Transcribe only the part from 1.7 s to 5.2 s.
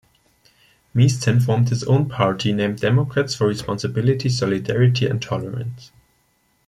own party, named Democrats for Responsibility, Solidarity